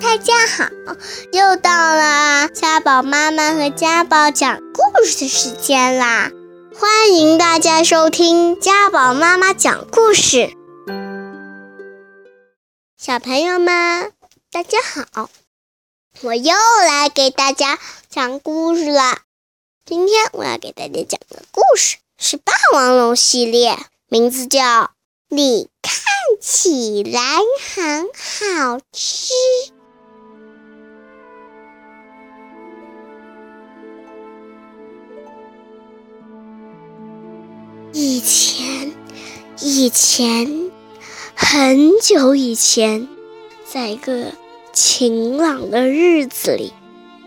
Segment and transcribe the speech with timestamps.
[0.00, 0.68] 大家好，
[1.32, 6.30] 又到了家宝妈妈和家宝讲故事的时间啦！
[6.78, 10.50] 欢迎大家收听家宝妈妈讲故事。
[12.98, 14.12] 小朋友们，
[14.50, 15.30] 大家好，
[16.20, 16.54] 我又
[16.86, 17.78] 来给大家
[18.10, 19.20] 讲故事了。
[19.86, 23.78] 今天我要给大家讲的故事是霸王龙系列，
[24.08, 24.60] 名字叫
[25.28, 25.94] 《你看
[26.40, 27.20] 起来
[27.74, 29.32] 很好吃》。
[39.78, 40.70] 以前，
[41.34, 43.06] 很久以前，
[43.70, 44.32] 在一个
[44.72, 46.72] 晴朗的日子里，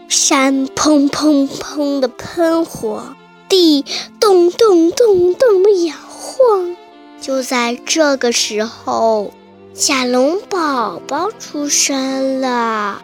[0.07, 3.15] 山砰砰砰的喷火，
[3.47, 3.85] 地
[4.19, 6.75] 咚咚咚咚的摇晃。
[7.21, 9.31] 就在这个时候，
[9.75, 13.03] 小龙宝宝出生了。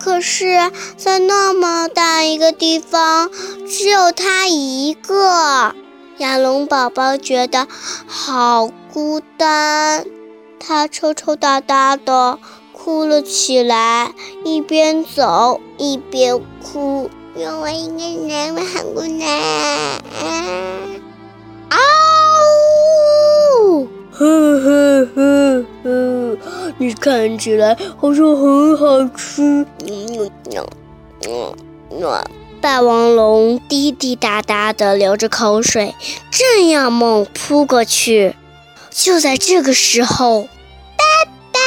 [0.00, 3.30] 可是，在那么大一个地方，
[3.68, 5.74] 只有他一个。
[6.16, 7.68] 亚龙宝宝觉得
[8.06, 10.06] 好孤单，
[10.58, 12.38] 他抽抽搭搭的
[12.72, 17.10] 哭了起来，一边走一边哭。
[17.36, 19.28] 有我一个人，我很孤单。
[21.68, 21.76] 啊
[23.60, 23.86] 呜！
[24.10, 26.38] 呵呵呵呵，
[26.78, 29.42] 你看起来好像很好吃。
[29.86, 31.54] 嗯嗯
[31.90, 32.24] 嗯。
[32.62, 35.94] 霸王龙滴滴答答的流着口水，
[36.30, 38.34] 正要猛扑过去。
[38.96, 40.48] 就在这个时候，
[40.96, 41.04] 爸
[41.52, 41.60] 爸，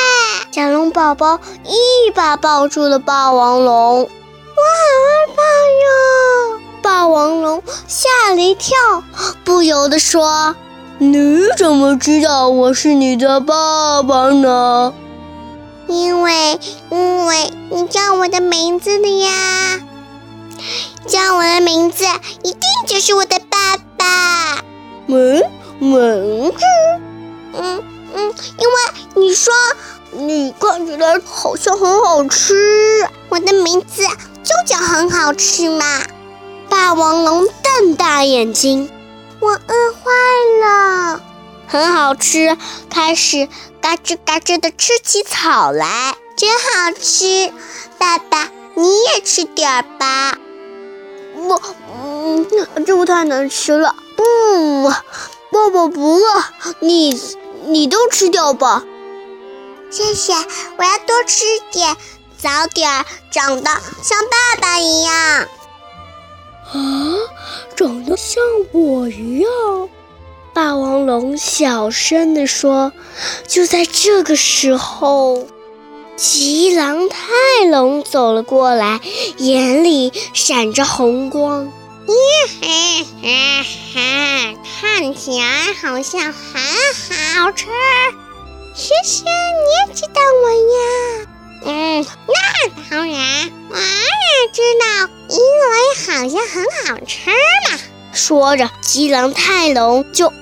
[0.52, 4.02] 小龙宝宝一把抱住了霸王龙。
[4.02, 4.10] 我好
[5.06, 5.42] 害怕
[5.86, 6.60] 呀！
[6.82, 8.76] 霸王龙吓了一跳，
[9.46, 10.56] 不由得说
[10.98, 14.92] ：“你怎么知道我是你的爸爸呢
[15.88, 19.80] ？”“因为，因为你叫我的名字的呀。”
[21.06, 22.06] 叫我的名字，
[22.42, 24.64] 一定就是我的爸爸。
[25.06, 25.44] 名
[25.80, 26.58] 名字？
[28.59, 28.75] 因为
[29.15, 29.53] 你说
[30.11, 34.03] 你看起来好像很好吃，我的名字
[34.43, 35.86] 就叫很好吃嘛。
[36.70, 38.92] 霸王龙瞪大眼睛，
[39.39, 40.11] 我饿坏
[40.61, 41.21] 了。
[41.67, 42.58] 很好吃，
[42.89, 43.47] 开始
[43.80, 47.53] 嘎吱嘎吱的吃起草来，真好吃。
[47.97, 50.37] 爸爸，你也吃点吧。
[51.36, 51.61] 不，
[52.03, 52.47] 嗯，
[52.86, 53.95] 这不太难吃了。
[54.15, 56.43] 不，爸爸不饿，
[56.80, 57.20] 你
[57.70, 58.84] 你都吃掉吧。
[59.92, 60.34] 谢谢，
[60.78, 61.96] 我要多吃点，
[62.38, 63.72] 早点长得
[64.02, 65.14] 像爸爸一样。
[66.72, 67.16] 啊，
[67.76, 69.90] 长得像我一样？
[70.54, 72.92] 霸王龙小声地说。
[73.48, 75.48] 就在这个时候。
[76.16, 79.00] 吉狼泰龙走了过来，
[79.38, 81.72] 眼里闪着红光。
[82.09, 82.14] 咦
[82.59, 85.45] 嘿嘿嘿，看起来
[85.80, 86.59] 好像很
[87.37, 87.67] 好吃。
[88.73, 91.27] 谢谢，你也知道我呀？
[91.65, 92.33] 嗯，那
[92.89, 93.83] 当然，我也
[94.52, 95.71] 知道，因为
[96.08, 97.77] 好像很好吃嘛。
[98.11, 100.33] 说着，吉狼泰龙就嗷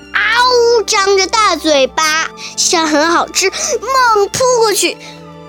[0.78, 4.96] 呜张着大嘴巴，像很好吃，猛扑过去。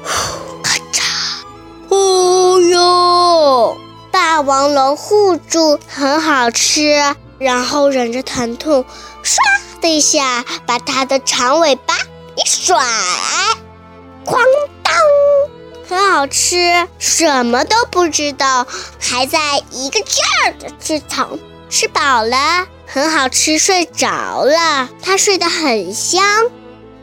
[0.62, 1.02] 咔嚓！
[1.88, 3.78] 哦哟！
[4.22, 7.16] 霸王龙护住，很好吃。
[7.38, 8.84] 然后忍着疼痛，
[9.24, 9.38] 唰
[9.80, 11.96] 的一下把它的长尾巴
[12.36, 12.76] 一甩，
[14.26, 14.38] 哐
[14.84, 14.94] 当！
[15.88, 18.68] 很好吃，什么都不知道，
[19.00, 21.30] 还在一个劲儿的吃草。
[21.70, 24.90] 吃饱了，很好吃，睡着了。
[25.02, 26.22] 它睡得很香。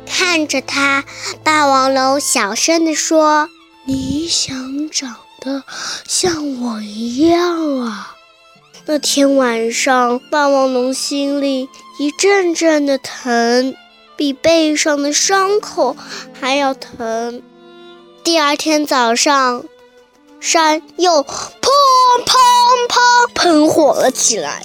[0.04, 1.03] 看着它，
[1.43, 3.48] 霸王龙小声地说
[3.88, 5.63] ：“你想长的
[6.07, 8.15] 像我一样啊？”
[8.89, 13.75] 那天晚上，霸王龙心里一阵阵的疼，
[14.17, 15.97] 比背上的伤口
[16.41, 17.43] 还要疼。
[18.23, 19.65] 第二天早上，
[20.39, 21.43] 山又砰
[22.25, 22.33] 砰
[22.89, 24.65] 砰喷火了起来，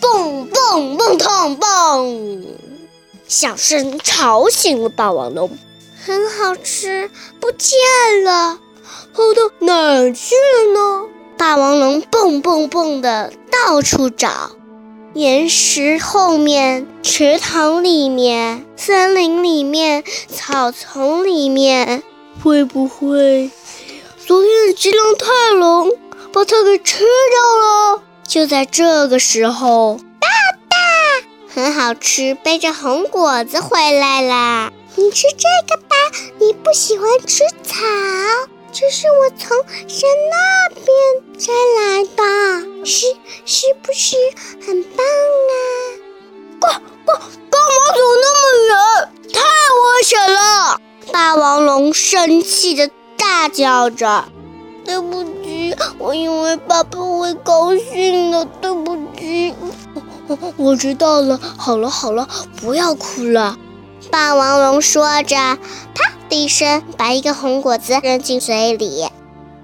[0.00, 2.46] 蹦蹦蹦砰蹦。
[3.28, 5.56] 响声吵醒了霸王龙，
[6.04, 7.08] 很好吃，
[7.38, 7.78] 不见
[8.24, 8.58] 了，
[9.14, 11.08] 跑到哪儿去了呢？
[11.36, 14.50] 霸王龙蹦蹦蹦的到处找，
[15.14, 22.02] 岩石后面、池塘里面、森林里面、草丛里面，
[22.42, 23.50] 会不会
[24.26, 25.90] 昨天的吉狼泰龙
[26.32, 28.02] 把它给吃掉了？
[28.26, 29.98] 就在这个时候。
[30.20, 30.28] 爸
[30.68, 30.76] 爸
[31.54, 34.70] 很好吃，背着红果子回来啦！
[34.96, 35.96] 你吃这个吧，
[36.38, 37.78] 你不喜欢吃草。
[38.72, 39.56] 这是我从
[39.88, 40.86] 山那边
[41.38, 43.06] 摘来的，是
[43.44, 44.16] 是不是
[44.64, 45.04] 很棒
[45.50, 45.52] 啊？
[46.60, 46.72] 干
[47.04, 47.16] 干
[47.50, 49.32] 干嘛走那么远？
[49.32, 50.80] 太危险了！
[51.12, 54.26] 霸王龙生气的大叫着
[54.86, 59.52] ：“对不起，我以为爸爸会高兴的，对不起。”
[60.56, 62.28] 我知道了，好了好了，
[62.60, 63.58] 不要哭了。
[64.12, 65.34] 霸王龙说着，
[65.94, 69.06] 啪的一声把一个红果子扔进嘴里。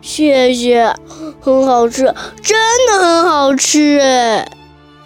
[0.02, 0.94] 谢谢，
[1.40, 4.48] 很好吃，真的很好吃哎！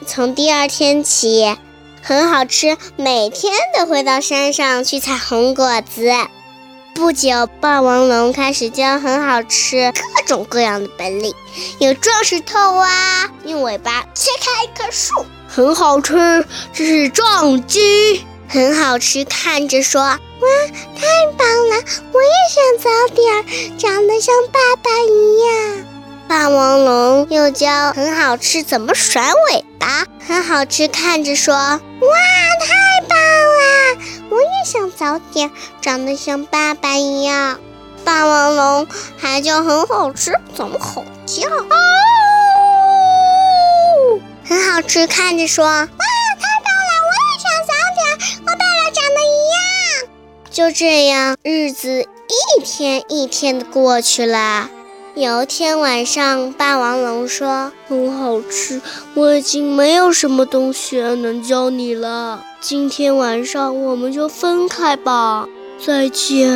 [0.07, 1.57] 从第二天起，
[2.03, 6.11] 很好吃，每天都会到山上去采红果子。
[6.95, 11.33] 不久，霸王龙开始教很好吃各种各样的本领，
[11.79, 15.25] 有撞石头啊，用尾巴切开一棵树。
[15.49, 19.25] 很好吃，这是撞击，很好吃。
[19.25, 20.19] 看着说，哇，
[20.97, 21.06] 太
[21.38, 21.76] 棒了！
[22.12, 25.87] 我也想早点长得像爸爸一样。
[26.29, 30.88] 霸王龙又教很好吃怎么甩尾巴，很好吃。
[30.88, 31.79] 看着说，哇，
[32.61, 33.97] 太棒了！
[34.31, 35.50] 我也想早点
[35.81, 37.61] 长得像爸爸一样。
[38.05, 38.88] 霸王龙
[39.19, 41.49] 还教很好吃怎么吼叫。
[44.49, 45.88] 很好吃，看着说，哇，
[50.61, 54.69] 就这样，日子一天一天的过去了。
[55.15, 58.83] 有一天晚上，霸王龙说：“很好吃，
[59.15, 62.45] 我已经没有什么东西能教你了。
[62.61, 65.49] 今天晚上我们就分开吧，
[65.83, 66.51] 再见。”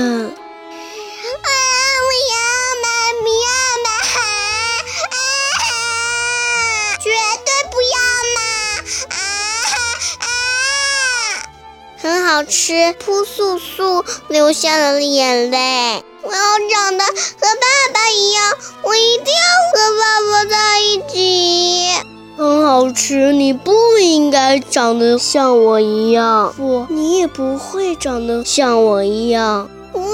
[12.44, 16.05] 吃，扑簌簌流下了眼泪。
[16.23, 16.38] 我要
[16.70, 19.41] 长得和爸爸一样，我一定要
[19.73, 21.88] 和爸爸在一起。
[22.37, 29.69] 很好吃，你不应该长得像我一样，不，你也不会长得像我一样。
[29.93, 30.05] 不要，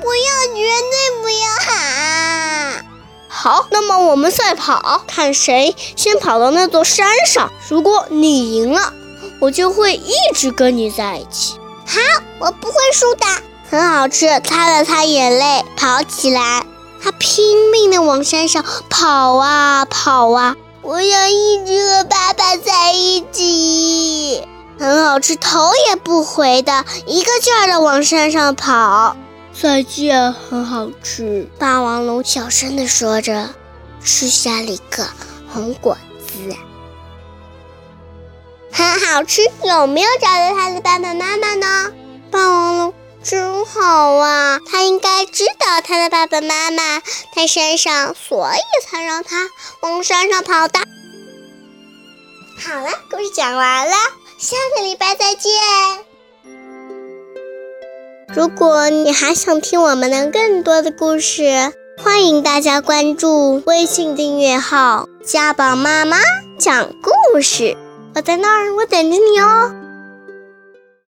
[0.00, 1.48] 不要，绝对不要！
[1.60, 2.86] 喊，
[3.28, 7.50] 好，那么我们赛跑，看谁先跑到那座山上。
[7.68, 8.92] 如果你赢了。
[9.38, 11.56] 我就会一直跟你在一起。
[11.86, 12.00] 好，
[12.40, 13.24] 我不会输的。
[13.70, 16.64] 很好吃，擦了擦眼泪，跑起来。
[17.02, 20.56] 他拼命的往山上跑啊跑啊。
[20.82, 24.46] 我想一直和爸爸在一起。
[24.78, 29.16] 很好吃，头也不回的一个劲儿的往山上跑。
[29.58, 31.48] 再见，很好吃。
[31.58, 33.50] 霸王龙小声的说着，
[34.02, 35.06] 吃下了一个
[35.52, 36.15] 红果子。
[38.76, 41.90] 很好吃，有没有找到他的爸爸妈妈呢？
[42.30, 47.00] 霸王龙真好啊，他应该知道他的爸爸妈妈
[47.34, 49.48] 在山上，所以才让他
[49.80, 50.78] 往山上跑的。
[52.60, 53.94] 好了，故事讲完了，
[54.38, 55.54] 下个礼拜再见。
[58.34, 66.18] 如果你还想听我们的更多的故事，欢迎大家关注微信订阅号“家宝妈妈
[66.58, 67.74] 讲故事”。
[68.16, 69.75] 我在那儿，我等着你哦。